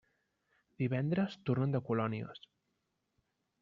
Divendres 0.83 1.37
tornen 1.51 1.77
de 1.79 1.85
colònies. 1.91 2.45